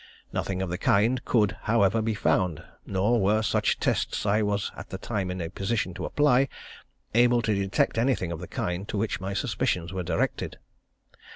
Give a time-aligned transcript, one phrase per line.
[0.33, 4.71] Nothing of the kind could, however, be found, nor were such tests, as I was
[4.75, 6.47] at the time in a position to apply,
[7.13, 10.57] able to detect anything of the kind to which my suspicions were directed.